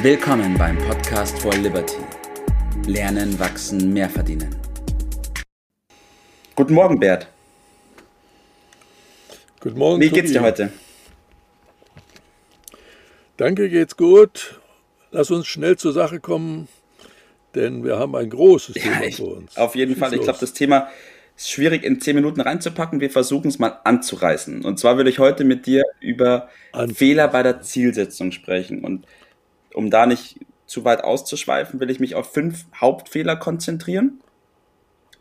Willkommen 0.00 0.56
beim 0.56 0.78
Podcast 0.78 1.36
for 1.40 1.52
Liberty. 1.54 1.96
Lernen, 2.86 3.36
wachsen, 3.40 3.92
mehr 3.92 4.08
verdienen. 4.08 4.54
Guten 6.54 6.74
Morgen, 6.74 7.00
Bert. 7.00 7.26
Guten 9.58 9.76
Morgen. 9.76 10.00
Wie 10.00 10.08
geht's 10.08 10.30
dir 10.30 10.42
heute? 10.42 10.72
Danke, 13.36 13.68
geht's 13.68 13.96
gut. 13.96 14.60
Lass 15.10 15.32
uns 15.32 15.48
schnell 15.48 15.76
zur 15.76 15.92
Sache 15.92 16.20
kommen, 16.20 16.68
denn 17.56 17.82
wir 17.82 17.98
haben 17.98 18.14
ein 18.14 18.30
großes 18.30 18.76
Ja, 18.76 18.82
Thema 18.82 19.02
ich, 19.04 19.16
vor 19.16 19.36
uns. 19.36 19.56
auf 19.56 19.74
jeden 19.74 19.96
Fall. 19.96 20.14
Ich 20.14 20.20
glaube, 20.20 20.38
das 20.40 20.52
Thema 20.52 20.88
ist 21.36 21.50
schwierig 21.50 21.82
in 21.82 22.00
zehn 22.00 22.14
Minuten 22.14 22.40
reinzupacken. 22.40 23.00
Wir 23.00 23.10
versuchen 23.10 23.48
es 23.48 23.58
mal 23.58 23.80
anzureißen. 23.82 24.64
Und 24.64 24.78
zwar 24.78 24.96
würde 24.96 25.10
ich 25.10 25.18
heute 25.18 25.42
mit 25.42 25.66
dir 25.66 25.82
über 25.98 26.48
Anzureißen. 26.70 26.94
Fehler 26.94 27.28
bei 27.28 27.42
der 27.42 27.62
Zielsetzung 27.62 28.30
sprechen. 28.30 28.84
Und 28.84 29.04
um 29.78 29.90
da 29.90 30.06
nicht 30.06 30.40
zu 30.66 30.84
weit 30.84 31.04
auszuschweifen, 31.04 31.78
will 31.78 31.88
ich 31.88 32.00
mich 32.00 32.16
auf 32.16 32.32
fünf 32.32 32.66
Hauptfehler 32.74 33.36
konzentrieren. 33.36 34.20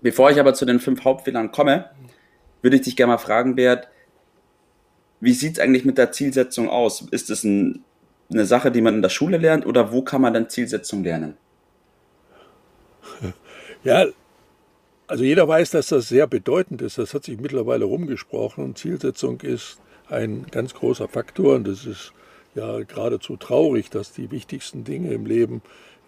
Bevor 0.02 0.32
ich 0.32 0.40
aber 0.40 0.56
zu 0.56 0.66
den 0.66 0.80
fünf 0.80 1.04
Hauptfehlern 1.04 1.52
komme, 1.52 1.92
würde 2.64 2.78
ich 2.78 2.82
dich 2.82 2.96
gerne 2.96 3.14
mal 3.14 3.18
fragen, 3.20 3.56
Bert, 3.56 3.88
wie 5.20 5.34
sieht 5.34 5.54
es 5.54 5.60
eigentlich 5.60 5.86
mit 5.86 6.00
der 6.00 6.12
Zielsetzung 6.12 6.70
aus? 6.70 7.02
Ist 7.12 7.30
es 7.30 7.44
ein, 7.44 7.84
eine 8.32 8.48
Sache, 8.48 8.72
die 8.72 8.82
man 8.82 8.96
in 8.96 9.04
der 9.04 9.10
Schule 9.10 9.38
lernt 9.38 9.64
oder 9.64 9.92
wo 9.92 10.02
kann 10.02 10.22
man 10.22 10.34
denn 10.34 10.50
Zielsetzung 10.50 11.04
lernen? 11.04 11.38
Ja, 13.84 14.08
also 15.06 15.24
jeder 15.24 15.48
weiß, 15.48 15.70
dass 15.70 15.88
das 15.88 16.10
sehr 16.10 16.26
bedeutend 16.26 16.82
ist. 16.82 16.98
Das 16.98 17.14
hat 17.14 17.24
sich 17.24 17.40
mittlerweile 17.40 17.86
rumgesprochen. 17.86 18.76
Zielsetzung 18.76 19.40
ist 19.42 19.78
ein 20.10 20.48
ganz 20.50 20.74
großer 20.74 21.08
Faktor. 21.08 21.56
Und 21.56 21.68
es 21.68 21.86
ist 21.86 22.12
ja 22.58 22.80
geradezu 22.82 23.38
traurig, 23.38 23.90
dass 23.90 24.12
die 24.12 24.32
wichtigsten 24.32 24.84
Dinge 24.84 25.14
im 25.14 25.26
Leben 25.26 25.62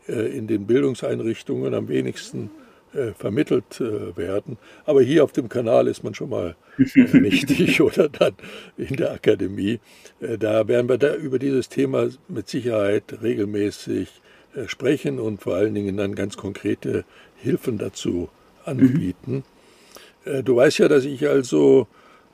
äh, 0.08 0.36
in 0.36 0.48
den 0.48 0.66
Bildungseinrichtungen 0.66 1.74
am 1.74 1.88
wenigsten 1.88 2.50
äh, 2.94 3.12
vermittelt 3.12 3.80
äh, 3.80 4.18
werden. 4.18 4.58
Aber 4.86 5.02
hier 5.02 5.24
auf 5.24 5.32
dem 5.32 5.48
Kanal 5.48 5.88
ist 5.88 6.04
man 6.04 6.16
schon 6.16 6.30
mal 6.30 6.56
richtig 6.96 7.82
oder 7.82 8.10
dann 8.10 8.34
in 8.78 8.96
der 8.96 9.12
Akademie. 9.12 9.80
Da 10.20 10.68
werden 10.68 10.90
wir 10.90 10.98
da 10.98 11.14
über 11.14 11.38
dieses 11.38 11.70
Thema 11.70 12.10
mit 12.28 12.48
Sicherheit 12.48 13.22
regelmäßig 13.22 14.10
sprechen 14.66 15.20
und 15.20 15.42
vor 15.42 15.56
allen 15.56 15.76
Dingen 15.76 15.98
dann 15.98 16.16
ganz 16.16 16.36
konkrete 16.38 17.04
Hilfen 17.36 17.78
dazu 17.78 18.30
anbieten. 18.66 19.44
Äh, 20.26 20.42
Du 20.44 20.56
weißt 20.56 20.80
ja, 20.80 20.88
dass 20.88 21.06
ich 21.06 21.28
also 21.28 21.88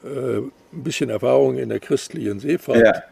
ein 0.04 0.52
bisschen 0.72 1.10
Erfahrung 1.10 1.58
in 1.58 1.70
der 1.70 1.80
christlichen 1.80 2.40
Seefahrt 2.40 2.86
Ja. 2.86 3.04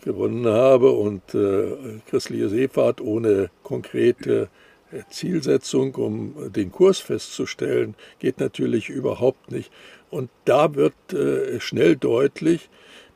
Gewonnen 0.00 0.46
habe 0.46 0.90
und 0.90 1.34
äh, 1.34 2.00
christliche 2.08 2.48
Seefahrt 2.48 3.00
ohne 3.00 3.50
konkrete 3.62 4.48
äh, 4.90 5.02
Zielsetzung, 5.10 5.94
um 5.94 6.34
äh, 6.46 6.50
den 6.50 6.72
Kurs 6.72 6.98
festzustellen, 6.98 7.94
geht 8.18 8.40
natürlich 8.40 8.88
überhaupt 8.88 9.50
nicht. 9.50 9.70
Und 10.10 10.30
da 10.44 10.74
wird 10.74 10.94
äh, 11.12 11.60
schnell 11.60 11.96
deutlich, 11.96 12.68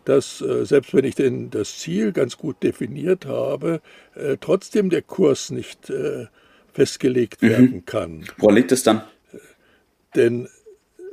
dass 0.04 0.40
äh, 0.40 0.64
selbst 0.64 0.94
wenn 0.94 1.04
ich 1.04 1.14
denn 1.14 1.50
das 1.50 1.78
Ziel 1.78 2.12
ganz 2.12 2.36
gut 2.36 2.62
definiert 2.62 3.26
habe, 3.26 3.80
äh, 4.14 4.36
trotzdem 4.40 4.90
der 4.90 5.02
Kurs 5.02 5.50
nicht 5.50 5.90
äh, 5.90 6.26
festgelegt 6.72 7.42
werden 7.42 7.84
kann. 7.86 8.24
Woran 8.38 8.56
liegt 8.56 8.72
es 8.72 8.82
dann? 8.82 9.02
Denn 10.14 10.48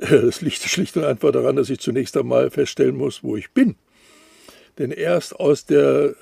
äh, 0.00 0.04
es 0.14 0.40
liegt 0.40 0.62
schlicht 0.62 0.96
und 0.96 1.04
einfach 1.04 1.32
daran, 1.32 1.56
dass 1.56 1.70
ich 1.70 1.80
zunächst 1.80 2.16
einmal 2.16 2.50
feststellen 2.50 2.96
muss, 2.96 3.22
wo 3.22 3.36
ich 3.36 3.50
bin. 3.50 3.76
Denn 4.78 4.90
erst 4.90 5.38
aus 5.38 5.66
der 5.66 6.14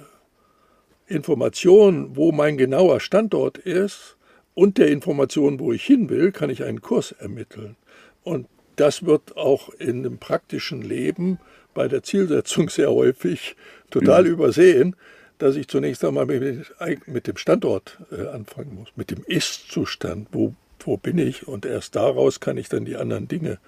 Information, 1.06 2.16
wo 2.16 2.32
mein 2.32 2.56
genauer 2.56 3.00
Standort 3.00 3.58
ist 3.58 4.16
und 4.54 4.78
der 4.78 4.88
Information, 4.88 5.58
wo 5.60 5.72
ich 5.72 5.84
hin 5.84 6.08
will, 6.10 6.32
kann 6.32 6.50
ich 6.50 6.64
einen 6.64 6.80
Kurs 6.80 7.12
ermitteln. 7.12 7.76
Und 8.22 8.46
das 8.76 9.04
wird 9.04 9.36
auch 9.36 9.68
in 9.70 10.02
dem 10.02 10.18
praktischen 10.18 10.82
Leben 10.82 11.38
bei 11.74 11.88
der 11.88 12.02
Zielsetzung 12.02 12.68
sehr 12.68 12.90
häufig 12.90 13.56
total 13.90 14.26
übersehen, 14.26 14.96
dass 15.38 15.56
ich 15.56 15.68
zunächst 15.68 16.04
einmal 16.04 16.26
mit, 16.26 16.72
mit 17.06 17.26
dem 17.26 17.36
Standort 17.36 17.98
äh, 18.12 18.28
anfangen 18.28 18.74
muss, 18.76 18.90
mit 18.96 19.10
dem 19.10 19.24
Ist-Zustand, 19.26 20.28
wo, 20.30 20.54
wo 20.80 20.96
bin 20.96 21.18
ich 21.18 21.48
und 21.48 21.66
erst 21.66 21.96
daraus 21.96 22.40
kann 22.40 22.56
ich 22.56 22.68
dann 22.68 22.84
die 22.84 22.96
anderen 22.96 23.28
Dinge 23.28 23.58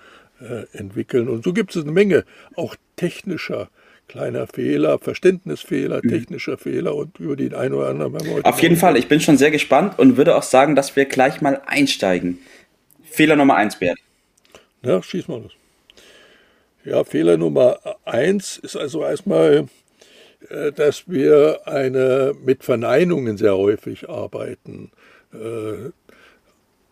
äh, 0.41 0.67
entwickeln. 0.73 1.29
Und 1.29 1.45
so 1.45 1.53
gibt 1.53 1.75
es 1.75 1.83
eine 1.83 1.93
Menge 1.93 2.25
auch 2.55 2.77
technischer 2.97 3.71
kleiner 4.09 4.47
Fehler, 4.47 4.99
Verständnisfehler, 4.99 6.03
technischer 6.03 6.59
Fehler 6.59 6.95
und 6.95 7.19
über 7.19 7.37
den 7.37 7.55
einen 7.55 7.75
oder 7.75 7.89
anderen 7.89 8.13
wir 8.13 8.35
heute 8.35 8.45
Auf 8.45 8.61
jeden 8.61 8.77
Fall, 8.77 8.97
ich 8.97 9.09
bin 9.09 9.21
schon 9.21 9.37
sehr 9.37 9.51
gespannt 9.51 9.99
und 9.99 10.17
würde 10.17 10.37
auch 10.37 10.43
sagen, 10.43 10.77
dass 10.77 10.95
wir 10.97 11.07
gleich 11.07 11.41
mal 11.41 11.63
einsteigen. 11.67 12.39
Fehler 13.03 13.37
Nummer 13.37 13.57
eins, 13.57 13.79
Bert. 13.79 13.99
Ja, 14.83 15.03
schieß 15.03 15.29
mal 15.29 15.41
los. 15.43 15.53
Ja, 16.85 17.05
Fehler 17.05 17.37
Nummer 17.37 17.79
eins 18.05 18.59
ist 18.59 18.77
also 18.77 19.03
erstmal, 19.03 19.67
äh, 20.51 20.73
dass 20.73 21.09
wir 21.09 21.61
eine, 21.65 22.35
mit 22.45 22.65
Verneinungen 22.65 23.39
sehr 23.39 23.57
häufig 23.57 24.09
arbeiten. 24.09 24.91
Äh, 25.33 25.91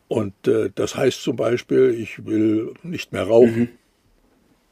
Und 0.09 0.47
äh, 0.47 0.71
das 0.75 0.95
heißt 0.95 1.23
zum 1.23 1.37
Beispiel, 1.37 1.95
ich 1.99 2.27
will 2.27 2.75
nicht 2.83 3.13
mehr 3.13 3.25
rauchen. 3.25 3.71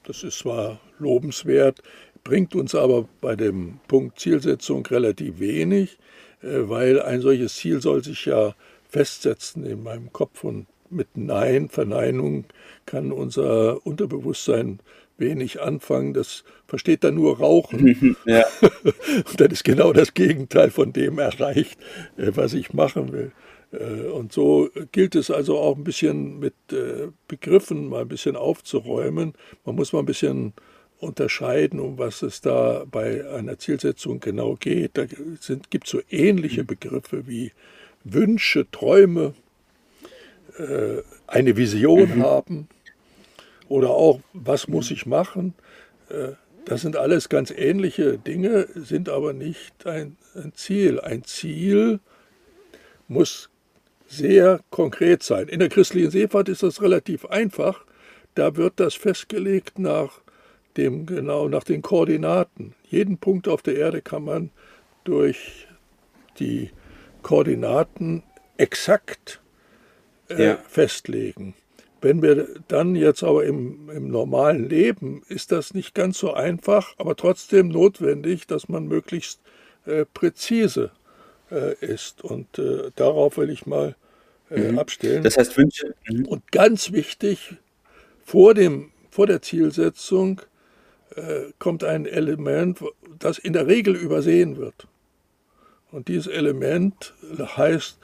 Das 0.05 0.23
ist 0.23 0.39
zwar 0.41 0.81
lobenswert, 0.99 1.83
bringt 2.25 2.55
uns 2.55 2.75
aber 2.75 3.09
bei 3.21 3.37
dem 3.37 3.81
Punkt 3.89 4.19
Zielsetzung 4.19 4.85
relativ 4.87 5.41
wenig, 5.41 5.99
äh, 6.43 6.69
weil 6.69 7.01
ein 7.01 7.21
solches 7.21 7.57
Ziel 7.57 7.81
soll 7.81 8.03
sich 8.05 8.27
ja 8.27 8.55
festsetzen 8.89 9.65
in 9.65 9.83
meinem 9.83 10.13
Kopf 10.13 10.45
und 10.45 10.67
mit 10.91 11.17
Nein, 11.17 11.69
Verneinung 11.69 12.47
kann 12.85 13.13
unser 13.13 13.87
Unterbewusstsein 13.87 14.81
wenig 15.19 15.61
anfangen. 15.61 16.15
Das 16.15 16.43
versteht 16.67 17.05
dann 17.05 17.15
nur 17.15 17.39
Rauchen. 17.39 18.17
Ja. 18.27 18.45
Und 19.31 19.41
dann 19.41 19.51
ist 19.51 19.65
genau 19.65 19.93
das 19.93 20.15
Gegenteil 20.15 20.71
von 20.71 20.93
dem 20.93 21.19
erreicht, 21.19 21.79
äh, 22.17 22.33
was 22.35 22.55
ich 22.55 22.73
machen 22.73 23.13
will. 23.13 23.33
Äh, 23.73 24.09
Und 24.09 24.33
so 24.33 24.69
gilt 24.93 25.15
es 25.15 25.31
also 25.31 25.59
auch 25.59 25.77
ein 25.77 25.85
bisschen 25.85 26.41
mit 26.41 26.55
Begriffen 27.29 27.89
mal 27.89 28.03
ein 28.03 28.09
bisschen 28.09 28.37
aufzuräumen. 28.37 29.35
Man 29.65 29.77
muss 29.77 29.93
mal 29.93 30.01
ein 30.01 30.07
bisschen 30.07 30.55
unterscheiden, 31.01 31.81
um 31.81 31.99
was 31.99 32.23
es 32.23 32.41
da 32.41 32.85
bei 32.91 33.29
einer 33.31 33.59
Zielsetzung 33.59 34.21
genau 34.21 34.57
geht. 34.57 34.99
Da 34.99 35.07
gibt 35.07 35.85
es 35.85 35.91
so 35.91 36.01
ähnliche 36.11 36.65
Begriffe 36.65 37.27
wie 37.27 37.53
Wünsche, 38.05 38.71
Träume, 38.71 39.35
äh, 40.59 41.03
eine 41.27 41.57
Vision 41.57 42.23
haben 42.23 42.69
oder 43.69 43.91
auch, 43.91 44.21
was 44.33 44.69
muss 44.69 44.91
ich 44.91 45.07
machen. 45.07 45.55
Äh, 46.09 46.33
Das 46.67 46.83
sind 46.83 46.97
alles 46.97 47.29
ganz 47.29 47.51
ähnliche 47.51 48.19
Dinge, 48.19 48.69
sind 48.75 49.09
aber 49.09 49.33
nicht 49.33 49.87
ein, 49.87 50.17
ein 50.35 50.53
Ziel. 50.55 51.01
Ein 51.01 51.25
Ziel 51.25 52.01
muss 53.09 53.49
sehr 54.07 54.61
konkret 54.71 55.23
sein. 55.23 55.49
In 55.49 55.59
der 55.59 55.69
christlichen 55.71 56.11
Seefahrt 56.11 56.49
ist 56.49 56.63
das 56.63 56.83
relativ 56.83 57.25
einfach. 57.27 57.85
Da 58.35 58.57
wird 58.57 58.75
das 58.77 58.95
festgelegt 58.95 59.79
nach 59.79 60.21
dem 60.77 61.07
genau 61.07 61.49
nach 61.49 61.65
den 61.65 61.83
Koordinaten. 61.83 62.75
Jeden 62.89 63.19
Punkt 63.19 63.49
auf 63.49 63.63
der 63.63 63.77
Erde 63.77 64.03
kann 64.03 64.25
man 64.25 64.51
durch 65.05 65.67
die 66.39 66.71
Koordinaten 67.23 68.23
exakt 68.57 69.41
äh, 70.29 70.45
Ja. 70.45 70.59
festlegen. 70.69 71.55
Wenn 72.01 72.23
wir 72.23 72.49
dann 72.69 72.97
jetzt 72.97 73.23
aber 73.23 73.45
im, 73.45 73.91
im 73.91 74.09
normalen 74.09 74.69
Leben, 74.69 75.23
ist 75.29 75.53
das 75.53 75.75
nicht 75.75 75.95
ganz 75.95 76.19
so 76.19 76.33
einfach, 76.33 76.95
aber 76.97 77.15
trotzdem 77.15 77.69
notwendig, 77.69 78.47
dass 78.47 78.69
man 78.71 78.87
möglichst 78.87 79.41
äh, 79.85 80.07
präzise 80.07 80.93
äh, 81.51 81.75
ist. 81.85 82.25
Und 82.25 82.59
äh, 82.59 82.91
darauf 82.97 83.37
will 83.37 83.51
ich 83.51 83.67
mal 83.67 83.97
äh, 84.51 84.77
abstellen. 84.77 85.23
Das 85.23 85.37
heißt, 85.37 85.57
Wünsche. 85.59 85.95
Mhm. 86.09 86.25
Und 86.27 86.51
ganz 86.53 86.93
wichtig, 86.93 87.57
vor, 88.25 88.55
dem, 88.55 88.93
vor 89.11 89.27
der 89.27 89.43
Zielsetzung 89.43 90.41
äh, 91.17 91.53
kommt 91.59 91.85
ein 91.85 92.07
Element, 92.07 92.81
das 93.19 93.39
in 93.39 93.53
der 93.53 93.67
Regel 93.67 93.97
übersehen 93.97 94.57
wird. 94.57 94.87
Und 95.91 96.09
dieses 96.09 96.27
Element 96.29 97.15
heißt, 97.39 97.99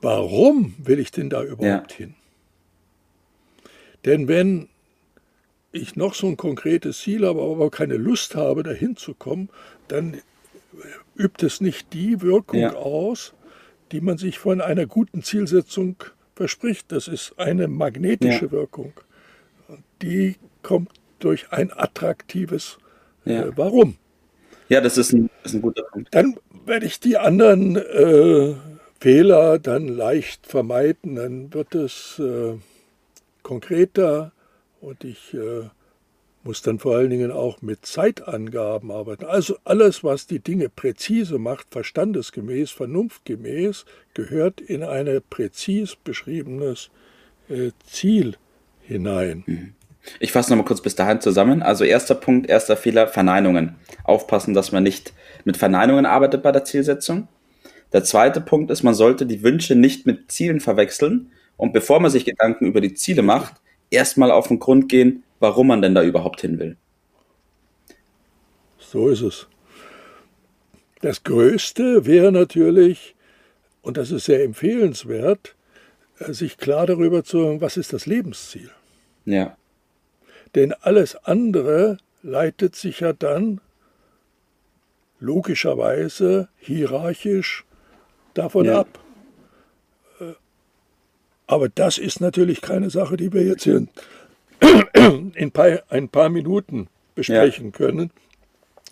warum 0.00 0.74
will 0.78 0.98
ich 0.98 1.10
denn 1.10 1.28
da 1.30 1.42
überhaupt 1.44 1.92
hin? 1.92 2.14
Denn 4.04 4.28
wenn 4.28 4.68
ich 5.72 5.96
noch 5.96 6.14
so 6.14 6.26
ein 6.26 6.36
konkretes 6.36 6.98
Ziel 7.00 7.26
habe, 7.26 7.42
aber 7.42 7.70
keine 7.70 7.96
Lust 7.96 8.34
habe, 8.34 8.62
dahin 8.62 8.96
zu 8.96 9.14
kommen, 9.14 9.50
dann 9.88 10.20
übt 11.16 11.44
es 11.44 11.60
nicht 11.60 11.92
die 11.92 12.22
Wirkung 12.22 12.60
Ja. 12.60 12.74
aus, 12.74 13.34
die 13.92 14.00
man 14.00 14.16
sich 14.18 14.38
von 14.38 14.60
einer 14.60 14.86
guten 14.86 15.22
Zielsetzung 15.22 15.96
verspricht. 16.34 16.92
Das 16.92 17.08
ist 17.08 17.38
eine 17.38 17.68
magnetische 17.68 18.46
Ja. 18.46 18.50
Wirkung. 18.52 18.92
Und 19.66 19.82
die 20.00 20.36
kommt 20.62 20.90
durch 21.18 21.52
ein 21.52 21.72
attraktives 21.72 22.78
Ja. 23.24 23.46
äh, 23.46 23.52
Warum. 23.56 23.96
Ja, 24.68 24.80
das 24.80 24.98
ist 24.98 25.12
ein, 25.12 25.30
das 25.42 25.52
ist 25.52 25.58
ein 25.58 25.62
guter 25.62 25.82
Punkt. 25.84 26.14
Dann 26.14 26.36
werde 26.66 26.86
ich 26.86 27.00
die 27.00 27.16
anderen 27.16 27.76
äh, 27.76 28.54
Fehler 29.00 29.58
dann 29.58 29.88
leicht 29.88 30.46
vermeiden. 30.46 31.16
Dann 31.16 31.54
wird 31.54 31.74
es 31.74 32.18
äh, 32.18 32.54
konkreter 33.42 34.32
und 34.80 35.04
ich 35.04 35.32
äh, 35.34 35.68
muss 36.44 36.62
dann 36.62 36.78
vor 36.78 36.96
allen 36.96 37.10
Dingen 37.10 37.30
auch 37.30 37.62
mit 37.62 37.84
Zeitangaben 37.84 38.90
arbeiten. 38.90 39.24
Also 39.24 39.56
alles, 39.64 40.04
was 40.04 40.26
die 40.26 40.38
Dinge 40.38 40.68
präzise 40.68 41.38
macht, 41.38 41.66
verstandesgemäß, 41.70 42.70
vernunftgemäß, 42.70 43.84
gehört 44.14 44.60
in 44.60 44.82
ein 44.82 45.20
präzis 45.30 45.96
beschriebenes 45.96 46.90
äh, 47.48 47.70
Ziel 47.86 48.36
hinein. 48.82 49.44
Mhm. 49.46 49.74
Ich 50.20 50.32
fasse 50.32 50.50
nochmal 50.50 50.66
kurz 50.66 50.80
bis 50.80 50.94
dahin 50.94 51.20
zusammen. 51.20 51.62
Also 51.62 51.84
erster 51.84 52.14
Punkt, 52.14 52.48
erster 52.48 52.76
Fehler, 52.76 53.08
Verneinungen. 53.08 53.76
Aufpassen, 54.04 54.54
dass 54.54 54.72
man 54.72 54.82
nicht 54.82 55.12
mit 55.44 55.56
Verneinungen 55.56 56.06
arbeitet 56.06 56.42
bei 56.42 56.52
der 56.52 56.64
Zielsetzung. 56.64 57.28
Der 57.92 58.04
zweite 58.04 58.40
Punkt 58.40 58.70
ist, 58.70 58.82
man 58.82 58.94
sollte 58.94 59.26
die 59.26 59.42
Wünsche 59.42 59.74
nicht 59.74 60.06
mit 60.06 60.30
Zielen 60.30 60.60
verwechseln 60.60 61.32
und 61.56 61.72
bevor 61.72 62.00
man 62.00 62.10
sich 62.10 62.24
Gedanken 62.24 62.66
über 62.66 62.80
die 62.80 62.94
Ziele 62.94 63.22
macht, 63.22 63.54
erstmal 63.90 64.30
auf 64.30 64.48
den 64.48 64.58
Grund 64.58 64.88
gehen, 64.88 65.24
warum 65.40 65.66
man 65.66 65.82
denn 65.82 65.94
da 65.94 66.02
überhaupt 66.02 66.40
hin 66.40 66.58
will. 66.58 66.76
So 68.78 69.08
ist 69.08 69.20
es. 69.20 69.46
Das 71.02 71.22
Größte 71.22 72.06
wäre 72.06 72.32
natürlich, 72.32 73.14
und 73.82 73.98
das 73.98 74.10
ist 74.10 74.24
sehr 74.24 74.42
empfehlenswert, 74.42 75.54
äh, 76.18 76.32
sich 76.32 76.56
klar 76.56 76.86
darüber 76.86 77.22
zu 77.22 77.60
was 77.60 77.76
ist 77.76 77.92
das 77.92 78.06
Lebensziel. 78.06 78.70
Ja. 79.26 79.57
Denn 80.54 80.72
alles 80.72 81.16
andere 81.24 81.98
leitet 82.22 82.76
sich 82.76 83.00
ja 83.00 83.12
dann 83.12 83.60
logischerweise 85.20 86.48
hierarchisch 86.58 87.64
davon 88.34 88.66
ja. 88.66 88.80
ab. 88.80 88.98
Äh, 90.20 90.32
aber 91.46 91.68
das 91.68 91.98
ist 91.98 92.20
natürlich 92.20 92.60
keine 92.60 92.90
Sache, 92.90 93.16
die 93.16 93.32
wir 93.32 93.44
jetzt 93.44 93.66
in, 93.66 93.88
in 95.34 95.52
ein 95.88 96.08
paar 96.08 96.28
Minuten 96.28 96.88
besprechen 97.14 97.66
ja. 97.66 97.72
können. 97.72 98.10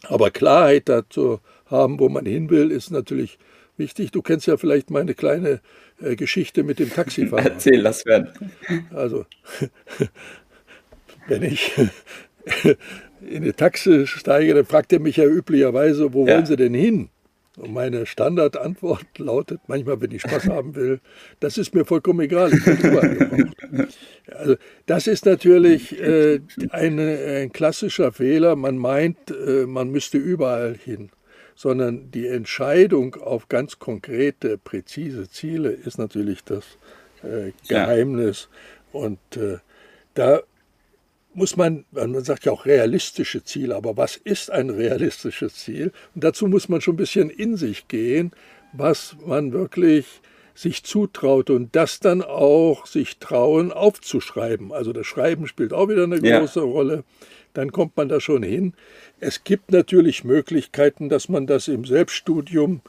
Aber 0.05 0.31
Klarheit 0.31 0.89
dazu 0.89 1.41
haben, 1.67 1.99
wo 1.99 2.09
man 2.09 2.27
hin 2.27 2.51
will, 2.51 2.71
ist 2.71 2.91
natürlich 2.91 3.39
wichtig. 3.77 4.11
Du 4.11 4.23
kennst 4.23 4.47
ja 4.47 4.57
vielleicht 4.57 4.91
meine 4.91 5.15
kleine 5.15 5.61
äh, 6.01 6.17
Geschichte 6.17 6.63
mit 6.63 6.79
dem 6.79 6.91
Taxifahrer. 6.91 7.45
Erzähl, 7.53 7.81
lass 7.81 8.07
werden. 8.07 8.53
Also, 8.93 9.27
wenn 11.29 11.43
ich 11.43 11.73
in 13.21 13.43
eine 13.43 13.55
Taxi 13.55 14.07
steige, 14.07 14.55
dann 14.55 14.65
fragt 14.65 14.93
er 14.93 15.01
mich 15.01 15.17
ja 15.17 15.25
üblicherweise, 15.25 16.13
wo 16.13 16.27
ja. 16.27 16.35
wollen 16.35 16.47
Sie 16.47 16.57
denn 16.57 16.75
hin? 16.75 17.11
Und 17.57 17.73
meine 17.73 18.05
Standardantwort 18.05 19.19
lautet 19.19 19.61
manchmal, 19.67 20.01
wenn 20.01 20.11
ich 20.11 20.23
Spaß 20.23 20.47
haben 20.49 20.75
will, 20.75 21.01
das 21.41 21.57
ist 21.57 21.75
mir 21.75 21.85
vollkommen 21.85 22.21
egal, 22.21 22.53
ich 22.53 22.65
bin 22.65 22.77
überall 22.77 23.51
Also 24.35 24.57
das 24.85 25.07
ist 25.07 25.25
natürlich 25.25 25.99
äh, 25.99 26.41
eine, 26.71 27.19
ein 27.43 27.53
klassischer 27.53 28.13
Fehler. 28.13 28.57
Man 28.57 28.77
meint, 28.77 29.31
äh, 29.31 29.67
man 29.67 29.91
müsste 29.91 30.19
überall 30.19 30.75
hin, 30.77 31.11
sondern 31.55 32.11
die 32.11 32.27
Entscheidung 32.27 33.15
auf 33.15 33.49
ganz 33.49 33.79
konkrete, 33.79 34.59
präzise 34.59 35.29
Ziele 35.31 35.71
ist 35.71 35.99
natürlich 35.99 36.45
das 36.45 36.65
äh, 37.23 37.53
Geheimnis. 37.69 38.49
Ja. 38.93 39.01
Und 39.01 39.19
äh, 39.37 39.59
da 40.13 40.43
muss 41.37 41.57
man, 41.57 41.85
man 41.91 42.25
sagt 42.25 42.47
ja 42.47 42.53
auch 42.53 42.65
realistische 42.65 43.45
Ziele, 43.45 43.77
aber 43.77 43.97
was 43.97 44.17
ist 44.17 44.51
ein 44.51 44.71
realistisches 44.71 45.55
Ziel? 45.55 45.93
Und 46.15 46.25
dazu 46.25 46.47
muss 46.47 46.69
man 46.69 46.81
schon 46.81 46.95
ein 46.95 46.99
bisschen 46.99 47.31
in 47.31 47.57
sich 47.57 47.89
gehen, 47.89 48.33
was 48.73 49.17
man 49.25 49.53
wirklich 49.53 50.07
sich 50.55 50.83
zutraut 50.85 51.51
und 51.51 51.77
das 51.77 52.01
dann 52.01 52.23
auch 52.23 52.87
sich 52.87 53.19
trauen 53.19 53.71
aufzuschreiben. 53.71 54.73
Also 54.73 54.95
das 54.95 55.07
Schreiben 55.07 55.47
spielt 55.47 55.75
auch 55.75 55.91
wieder 55.91 56.05
eine 56.05 56.21
große 56.21 56.61
ja. 56.61 56.65
Rolle. 56.65 57.05
Dann 57.53 57.71
kommt 57.71 57.97
man 57.99 58.09
da 58.09 58.19
schon 58.19 58.43
hin. 58.43 58.73
Es 59.21 59.45
gibt 59.45 59.71
natürlich 59.71 60.25
Möglichkeiten, 60.25 61.11
dass 61.11 61.29
man 61.29 61.47
das 61.47 61.69
im 61.69 61.85
Selbststudium 61.85 62.81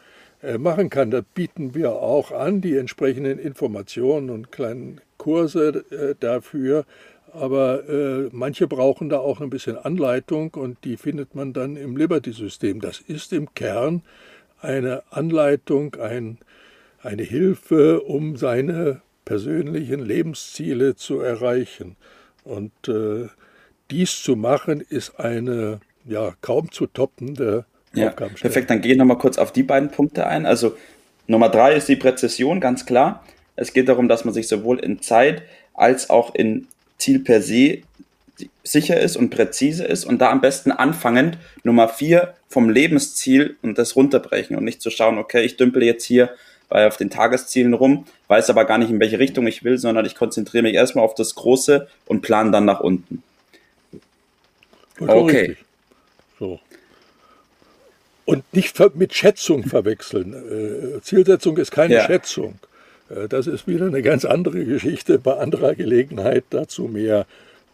äh, 0.41 0.57
machen 0.57 0.89
kann. 0.89 1.11
Da 1.11 1.21
bieten 1.21 1.75
wir 1.75 1.91
auch 1.91 2.31
an, 2.31 2.61
die 2.61 2.77
entsprechenden 2.77 3.39
Informationen 3.39 4.29
und 4.29 4.51
kleinen 4.51 5.01
Kurse 5.17 5.83
äh, 5.91 6.15
dafür. 6.17 6.85
Aber 7.33 7.87
äh, 7.87 8.29
manche 8.31 8.67
brauchen 8.67 9.09
da 9.09 9.19
auch 9.19 9.41
ein 9.41 9.49
bisschen 9.49 9.77
Anleitung 9.77 10.53
und 10.55 10.83
die 10.83 10.97
findet 10.97 11.35
man 11.35 11.53
dann 11.53 11.75
im 11.75 11.97
Liberty-System. 11.97 12.81
Das 12.81 12.99
ist 12.99 13.33
im 13.33 13.53
Kern 13.53 14.03
eine 14.61 15.03
Anleitung, 15.11 15.95
ein, 15.95 16.39
eine 17.01 17.23
Hilfe, 17.23 18.01
um 18.01 18.37
seine 18.37 19.01
persönlichen 19.25 19.99
Lebensziele 19.99 20.95
zu 20.95 21.19
erreichen. 21.19 21.95
Und 22.43 22.71
äh, 22.87 23.27
dies 23.91 24.23
zu 24.23 24.35
machen, 24.35 24.81
ist 24.81 25.19
eine 25.19 25.81
ja, 26.05 26.33
kaum 26.41 26.71
zu 26.71 26.87
toppende 26.87 27.65
ja, 27.93 28.11
Perfekt, 28.11 28.69
dann 28.69 28.81
gehe 28.81 28.91
ich 28.91 28.97
nochmal 28.97 29.17
kurz 29.17 29.37
auf 29.37 29.51
die 29.51 29.63
beiden 29.63 29.89
Punkte 29.89 30.27
ein. 30.27 30.45
Also 30.45 30.77
Nummer 31.25 31.49
drei 31.49 31.75
ist 31.75 31.87
die 31.87 31.95
Präzision, 31.95 32.59
ganz 32.59 32.85
klar. 32.85 33.23
Es 33.55 33.73
geht 33.73 33.89
darum, 33.89 34.07
dass 34.07 34.23
man 34.23 34.33
sich 34.33 34.47
sowohl 34.47 34.79
in 34.79 35.01
Zeit 35.01 35.41
als 35.73 36.09
auch 36.09 36.35
in 36.35 36.67
Ziel 36.97 37.19
per 37.19 37.41
se 37.41 37.81
sicher 38.63 38.99
ist 38.99 39.15
und 39.15 39.29
präzise 39.29 39.85
ist 39.85 40.05
und 40.05 40.19
da 40.19 40.29
am 40.29 40.41
besten 40.41 40.71
anfangend 40.71 41.37
Nummer 41.63 41.89
vier 41.89 42.35
vom 42.49 42.69
Lebensziel 42.69 43.55
und 43.61 43.77
das 43.77 43.95
runterbrechen 43.95 44.55
und 44.55 44.63
nicht 44.63 44.81
zu 44.81 44.89
schauen, 44.89 45.17
okay, 45.17 45.43
ich 45.43 45.57
dümpel 45.57 45.83
jetzt 45.83 46.03
hier 46.03 46.29
bei 46.69 46.85
auf 46.85 46.97
den 46.97 47.09
Tageszielen 47.09 47.73
rum, 47.73 48.05
weiß 48.27 48.49
aber 48.49 48.65
gar 48.65 48.77
nicht, 48.77 48.89
in 48.89 48.99
welche 48.99 49.19
Richtung 49.19 49.47
ich 49.47 49.63
will, 49.63 49.77
sondern 49.77 50.05
ich 50.05 50.15
konzentriere 50.15 50.63
mich 50.63 50.73
erstmal 50.73 51.05
auf 51.05 51.15
das 51.15 51.35
Große 51.35 51.87
und 52.05 52.21
plane 52.21 52.51
dann 52.51 52.65
nach 52.65 52.81
unten. 52.81 53.23
Okay. 54.99 55.55
So. 56.39 56.59
Und 58.25 58.43
nicht 58.53 58.77
mit 58.95 59.13
Schätzung 59.13 59.63
verwechseln. 59.63 60.97
Äh, 60.97 61.01
Zielsetzung 61.01 61.57
ist 61.57 61.71
keine 61.71 61.95
ja. 61.95 62.05
Schätzung. 62.05 62.59
Äh, 63.09 63.27
das 63.27 63.47
ist 63.47 63.67
wieder 63.67 63.85
eine 63.87 64.01
ganz 64.01 64.25
andere 64.25 64.65
Geschichte, 64.65 65.19
bei 65.19 65.37
anderer 65.37 65.75
Gelegenheit 65.75 66.45
dazu 66.49 66.83
mehr. 66.83 67.25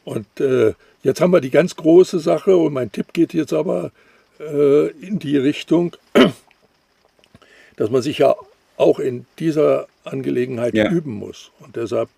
Und 0.06 0.28
äh, 0.40 0.74
jetzt 1.02 1.22
haben 1.22 1.32
wir 1.32 1.42
die 1.42 1.50
ganz 1.50 1.76
große 1.76 2.20
Sache 2.20 2.58
und 2.58 2.74
mein 2.74 2.92
Tipp 2.92 3.14
geht 3.14 3.34
jetzt 3.34 3.54
aber 3.54 3.92
äh, 4.40 4.88
in 4.88 5.20
die 5.20 5.38
Richtung, 5.38 5.96
dass 7.78 7.90
man 7.90 8.02
sich 8.02 8.20
ja 8.20 8.36
auch 8.78 9.00
in 9.00 9.26
dieser 9.40 9.88
Angelegenheit 10.04 10.74
ja. 10.74 10.90
üben 10.90 11.14
muss. 11.14 11.52
Und 11.60 11.76
deshalb 11.76 12.10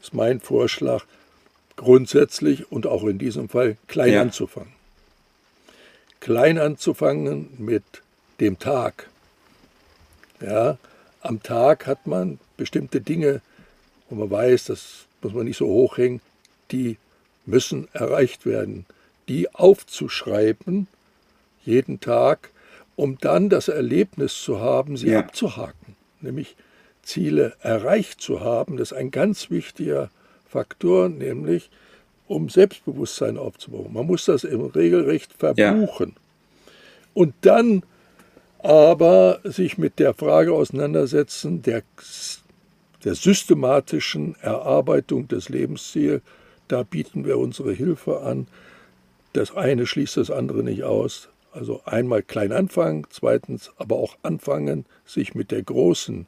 ist 0.00 0.14
mein 0.14 0.40
Vorschlag 0.40 1.04
grundsätzlich 1.76 2.70
und 2.70 2.86
auch 2.86 3.04
in 3.04 3.18
diesem 3.18 3.48
Fall 3.48 3.76
klein 3.88 4.12
ja. 4.12 4.22
anzufangen. 4.22 4.72
Klein 6.20 6.58
anzufangen 6.58 7.50
mit 7.58 7.82
dem 8.40 8.58
Tag. 8.58 9.08
Ja, 10.40 10.78
am 11.20 11.42
Tag 11.42 11.86
hat 11.86 12.06
man 12.06 12.38
bestimmte 12.56 13.00
Dinge, 13.00 13.40
wo 14.08 14.16
man 14.16 14.30
weiß, 14.30 14.66
das 14.66 15.06
muss 15.22 15.32
man 15.32 15.46
nicht 15.46 15.56
so 15.56 15.66
hochhängen, 15.66 16.20
die 16.70 16.96
müssen 17.46 17.88
erreicht 17.92 18.46
werden. 18.46 18.86
Die 19.28 19.52
aufzuschreiben, 19.54 20.86
jeden 21.64 22.00
Tag, 22.00 22.50
um 22.96 23.18
dann 23.18 23.48
das 23.48 23.68
Erlebnis 23.68 24.42
zu 24.42 24.60
haben, 24.60 24.96
sie 24.96 25.08
ja. 25.10 25.20
abzuhaken. 25.20 25.96
Nämlich 26.20 26.56
Ziele 27.02 27.54
erreicht 27.60 28.20
zu 28.20 28.40
haben, 28.40 28.76
das 28.76 28.92
ist 28.92 28.98
ein 28.98 29.10
ganz 29.10 29.50
wichtiger 29.50 30.10
Faktor, 30.48 31.08
nämlich 31.08 31.70
um 32.26 32.48
Selbstbewusstsein 32.48 33.36
aufzubauen. 33.36 33.92
Man 33.92 34.06
muss 34.06 34.24
das 34.24 34.44
im 34.44 34.62
Regelrecht 34.62 35.32
verbuchen. 35.32 36.14
Ja. 36.16 36.72
Und 37.12 37.34
dann 37.42 37.82
aber 38.58 39.40
sich 39.44 39.76
mit 39.76 39.98
der 39.98 40.14
Frage 40.14 40.54
auseinandersetzen, 40.54 41.60
der, 41.62 41.82
der 43.04 43.14
systematischen 43.14 44.36
Erarbeitung 44.40 45.28
des 45.28 45.48
Lebensziels, 45.48 46.22
da 46.68 46.82
bieten 46.82 47.24
wir 47.24 47.38
unsere 47.38 47.72
Hilfe 47.72 48.20
an. 48.22 48.46
Das 49.34 49.54
eine 49.54 49.86
schließt 49.86 50.16
das 50.16 50.30
andere 50.30 50.62
nicht 50.62 50.84
aus. 50.84 51.28
Also 51.52 51.82
einmal 51.84 52.22
klein 52.22 52.52
anfangen, 52.52 53.06
zweitens 53.10 53.70
aber 53.76 53.96
auch 53.96 54.16
anfangen, 54.22 54.86
sich 55.04 55.34
mit 55.34 55.50
der 55.50 55.62
großen 55.62 56.26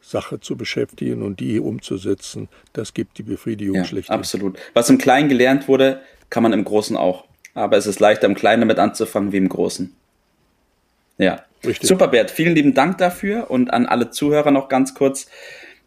Sache 0.00 0.40
zu 0.40 0.56
beschäftigen 0.56 1.22
und 1.22 1.40
die 1.40 1.58
umzusetzen. 1.58 2.48
Das 2.72 2.94
gibt 2.94 3.18
die 3.18 3.22
Befriedigung 3.22 3.76
ja, 3.76 3.84
schlecht. 3.84 4.10
Absolut. 4.10 4.58
Was 4.74 4.90
im 4.90 4.98
Kleinen 4.98 5.28
gelernt 5.28 5.68
wurde, 5.68 6.00
kann 6.30 6.42
man 6.42 6.52
im 6.52 6.64
Großen 6.64 6.96
auch. 6.96 7.24
Aber 7.54 7.76
es 7.76 7.86
ist 7.86 7.98
leichter, 7.98 8.26
im 8.26 8.34
Kleinen 8.34 8.60
damit 8.60 8.78
anzufangen 8.78 9.32
wie 9.32 9.38
im 9.38 9.48
Großen. 9.48 9.94
Ja. 11.16 11.44
Richtig. 11.64 11.88
Super, 11.88 12.08
Bert. 12.08 12.30
Vielen 12.30 12.54
lieben 12.54 12.74
Dank 12.74 12.98
dafür 12.98 13.50
und 13.50 13.72
an 13.72 13.86
alle 13.86 14.10
Zuhörer 14.10 14.50
noch 14.50 14.68
ganz 14.68 14.94
kurz. 14.94 15.26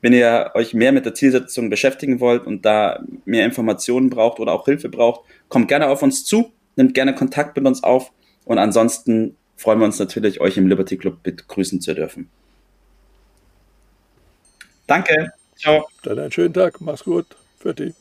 Wenn 0.01 0.13
ihr 0.13 0.51
euch 0.55 0.73
mehr 0.73 0.91
mit 0.91 1.05
der 1.05 1.13
Zielsetzung 1.13 1.69
beschäftigen 1.69 2.19
wollt 2.19 2.45
und 2.45 2.65
da 2.65 3.03
mehr 3.25 3.45
Informationen 3.45 4.09
braucht 4.09 4.39
oder 4.39 4.51
auch 4.53 4.65
Hilfe 4.65 4.89
braucht, 4.89 5.21
kommt 5.47 5.67
gerne 5.67 5.87
auf 5.87 6.01
uns 6.01 6.25
zu, 6.25 6.51
nimmt 6.75 6.93
gerne 6.93 7.13
Kontakt 7.13 7.55
mit 7.55 7.65
uns 7.65 7.83
auf 7.83 8.11
und 8.45 8.57
ansonsten 8.57 9.37
freuen 9.57 9.79
wir 9.79 9.85
uns 9.85 9.99
natürlich, 9.99 10.41
euch 10.41 10.57
im 10.57 10.67
Liberty 10.67 10.97
Club 10.97 11.21
begrüßen 11.21 11.81
zu 11.81 11.93
dürfen. 11.93 12.29
Danke. 14.87 15.31
Ciao. 15.55 15.87
Dann 16.03 16.19
einen 16.19 16.31
schönen 16.31 16.53
Tag. 16.53 16.81
Mach's 16.81 17.03
gut. 17.03 17.27
Für 17.59 17.75
dich. 17.75 17.93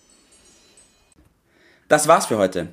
Das 1.88 2.09
war's 2.09 2.26
für 2.26 2.38
heute. 2.38 2.69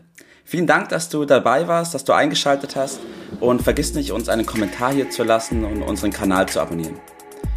Vielen 0.45 0.67
Dank, 0.67 0.87
dass 0.89 1.09
du 1.09 1.25
dabei 1.25 1.67
warst, 1.67 1.93
dass 1.93 2.05
du 2.05 2.13
eingeschaltet 2.13 2.77
hast 2.77 3.01
und 3.41 3.61
vergiss 3.61 3.93
nicht, 3.93 4.11
uns 4.13 4.29
einen 4.29 4.45
Kommentar 4.45 4.93
hier 4.93 5.09
zu 5.09 5.23
lassen 5.25 5.65
und 5.65 5.81
unseren 5.81 6.11
Kanal 6.11 6.47
zu 6.47 6.61
abonnieren. 6.61 6.97